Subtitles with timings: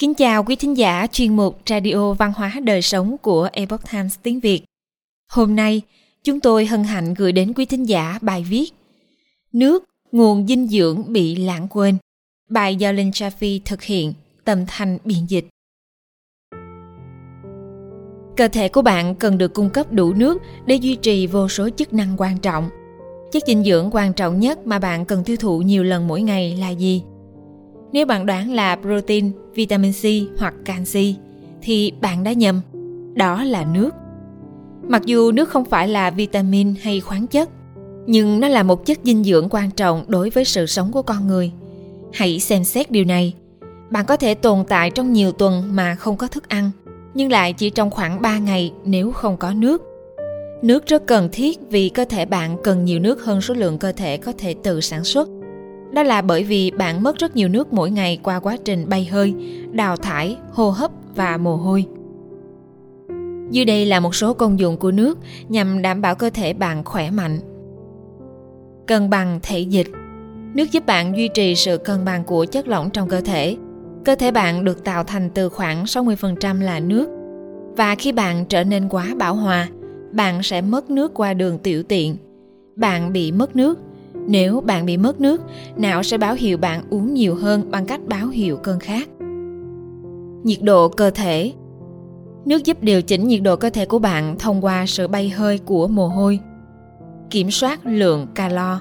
[0.00, 4.18] Kính chào quý thính giả chuyên mục Radio Văn hóa Đời Sống của Epoch Times
[4.22, 4.64] tiếng Việt.
[5.30, 5.82] Hôm nay,
[6.24, 8.72] chúng tôi hân hạnh gửi đến quý thính giả bài viết
[9.52, 11.96] Nước, nguồn dinh dưỡng bị lãng quên.
[12.50, 14.14] Bài do Linh Chaffee thực hiện,
[14.44, 15.44] tầm thanh biên dịch.
[18.36, 21.68] Cơ thể của bạn cần được cung cấp đủ nước để duy trì vô số
[21.76, 22.68] chức năng quan trọng.
[23.32, 26.56] Chất dinh dưỡng quan trọng nhất mà bạn cần tiêu thụ nhiều lần mỗi ngày
[26.56, 27.02] là gì?
[27.92, 30.04] Nếu bạn đoán là protein, vitamin C
[30.38, 31.16] hoặc canxi
[31.62, 32.60] thì bạn đã nhầm.
[33.14, 33.90] Đó là nước.
[34.88, 37.48] Mặc dù nước không phải là vitamin hay khoáng chất,
[38.06, 41.26] nhưng nó là một chất dinh dưỡng quan trọng đối với sự sống của con
[41.26, 41.52] người.
[42.12, 43.34] Hãy xem xét điều này.
[43.90, 46.70] Bạn có thể tồn tại trong nhiều tuần mà không có thức ăn,
[47.14, 49.82] nhưng lại chỉ trong khoảng 3 ngày nếu không có nước.
[50.62, 53.92] Nước rất cần thiết vì cơ thể bạn cần nhiều nước hơn số lượng cơ
[53.92, 55.28] thể có thể tự sản xuất.
[55.92, 59.04] Đó là bởi vì bạn mất rất nhiều nước mỗi ngày qua quá trình bay
[59.04, 59.34] hơi,
[59.72, 61.86] đào thải, hô hấp và mồ hôi.
[63.50, 65.18] Dưới đây là một số công dụng của nước
[65.48, 67.38] nhằm đảm bảo cơ thể bạn khỏe mạnh.
[68.86, 69.86] Cân bằng thể dịch
[70.54, 73.56] Nước giúp bạn duy trì sự cân bằng của chất lỏng trong cơ thể.
[74.04, 77.08] Cơ thể bạn được tạo thành từ khoảng 60% là nước.
[77.76, 79.68] Và khi bạn trở nên quá bão hòa,
[80.12, 82.16] bạn sẽ mất nước qua đường tiểu tiện.
[82.76, 83.78] Bạn bị mất nước.
[84.30, 85.42] Nếu bạn bị mất nước,
[85.76, 89.08] não sẽ báo hiệu bạn uống nhiều hơn bằng cách báo hiệu cơn khát.
[90.44, 91.52] Nhiệt độ cơ thể
[92.44, 95.58] Nước giúp điều chỉnh nhiệt độ cơ thể của bạn thông qua sự bay hơi
[95.58, 96.40] của mồ hôi.
[97.30, 98.80] Kiểm soát lượng calo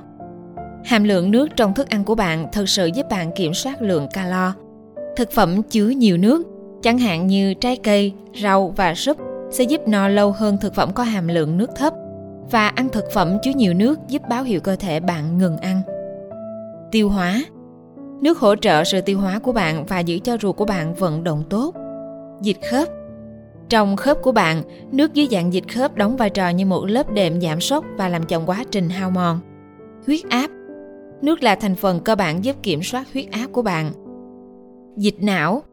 [0.85, 4.07] Hàm lượng nước trong thức ăn của bạn thực sự giúp bạn kiểm soát lượng
[4.13, 4.53] calo.
[5.15, 6.47] Thực phẩm chứa nhiều nước,
[6.81, 9.17] chẳng hạn như trái cây, rau và súp
[9.51, 11.93] sẽ giúp no lâu hơn thực phẩm có hàm lượng nước thấp
[12.51, 15.81] và ăn thực phẩm chứa nhiều nước giúp báo hiệu cơ thể bạn ngừng ăn.
[16.91, 17.43] Tiêu hóa
[18.21, 21.23] Nước hỗ trợ sự tiêu hóa của bạn và giữ cho ruột của bạn vận
[21.23, 21.75] động tốt.
[22.41, 22.87] Dịch khớp
[23.69, 27.11] Trong khớp của bạn, nước dưới dạng dịch khớp đóng vai trò như một lớp
[27.11, 29.39] đệm giảm sốc và làm chậm quá trình hao mòn.
[30.05, 30.49] Huyết áp
[31.21, 33.91] Nước là thành phần cơ bản giúp kiểm soát huyết áp của bạn.
[34.97, 35.63] Dịch não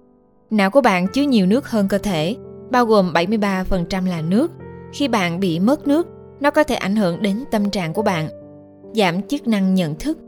[0.51, 2.37] Não của bạn chứa nhiều nước hơn cơ thể,
[2.71, 4.53] bao gồm 73% là nước.
[4.93, 6.09] Khi bạn bị mất nước,
[6.41, 8.29] nó có thể ảnh hưởng đến tâm trạng của bạn,
[8.95, 10.19] giảm chức năng nhận thức,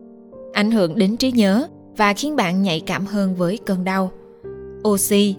[0.53, 4.11] ảnh hưởng đến trí nhớ và khiến bạn nhạy cảm hơn với cơn đau.
[4.89, 5.37] Oxy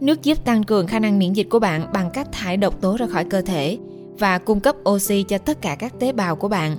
[0.00, 2.96] Nước giúp tăng cường khả năng miễn dịch của bạn bằng cách thải độc tố
[2.96, 3.78] ra khỏi cơ thể
[4.18, 6.76] và cung cấp oxy cho tất cả các tế bào của bạn.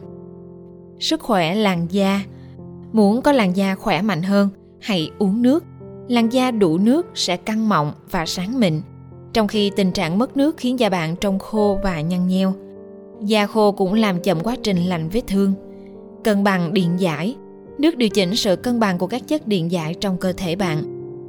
[0.99, 2.21] Sức khỏe làn da
[2.93, 4.49] Muốn có làn da khỏe mạnh hơn,
[4.81, 5.63] hãy uống nước.
[6.07, 8.81] Làn da đủ nước sẽ căng mọng và sáng mịn,
[9.33, 12.53] trong khi tình trạng mất nước khiến da bạn trông khô và nhăn nheo.
[13.21, 15.53] Da khô cũng làm chậm quá trình lành vết thương.
[16.23, 17.35] Cân bằng điện giải
[17.77, 20.83] Nước điều chỉnh sự cân bằng của các chất điện giải trong cơ thể bạn,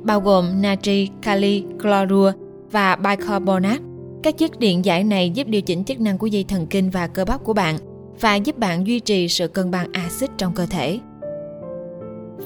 [0.04, 2.32] bao gồm natri, kali, chlorua
[2.70, 3.82] và bicarbonate.
[4.22, 7.06] Các chất điện giải này giúp điều chỉnh chức năng của dây thần kinh và
[7.06, 7.78] cơ bắp của bạn
[8.20, 10.98] và giúp bạn duy trì sự cân bằng axit trong cơ thể.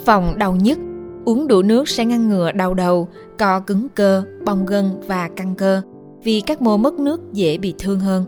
[0.04, 0.78] Phòng đau nhức
[1.24, 5.54] Uống đủ nước sẽ ngăn ngừa đau đầu, co cứng cơ, bong gân và căng
[5.54, 5.82] cơ
[6.22, 8.24] vì các mô mất nước dễ bị thương hơn.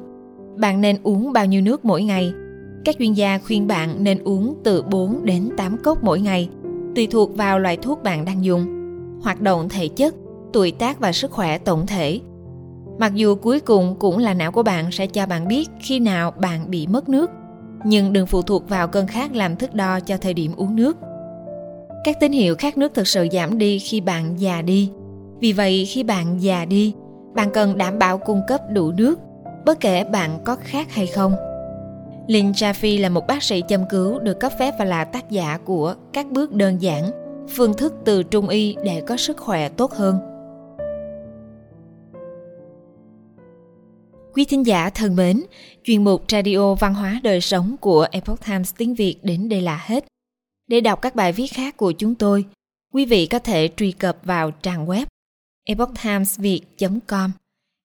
[0.56, 2.32] Bạn nên uống bao nhiêu nước mỗi ngày?
[2.84, 6.48] Các chuyên gia khuyên bạn nên uống từ 4 đến 8 cốc mỗi ngày,
[6.94, 8.66] tùy thuộc vào loại thuốc bạn đang dùng,
[9.22, 10.14] hoạt động thể chất,
[10.52, 12.20] tuổi tác và sức khỏe tổng thể.
[12.98, 16.30] Mặc dù cuối cùng cũng là não của bạn sẽ cho bạn biết khi nào
[16.30, 17.30] bạn bị mất nước,
[17.84, 20.96] nhưng đừng phụ thuộc vào cơn khát làm thước đo cho thời điểm uống nước.
[22.04, 24.90] Các tín hiệu khát nước thực sự giảm đi khi bạn già đi.
[25.40, 26.94] Vì vậy khi bạn già đi,
[27.34, 29.18] bạn cần đảm bảo cung cấp đủ nước
[29.66, 31.34] bất kể bạn có khác hay không.
[32.26, 35.58] Lynn Jaffe là một bác sĩ châm cứu được cấp phép và là tác giả
[35.64, 37.10] của các bước đơn giản,
[37.48, 40.18] phương thức từ trung y để có sức khỏe tốt hơn.
[44.34, 45.42] Quý thính giả thân mến,
[45.84, 49.84] chuyên mục Radio Văn hóa Đời Sống của Epoch Times tiếng Việt đến đây là
[49.86, 50.04] hết.
[50.68, 52.44] Để đọc các bài viết khác của chúng tôi,
[52.92, 55.04] quý vị có thể truy cập vào trang web
[55.64, 57.30] epochtimesviet.com.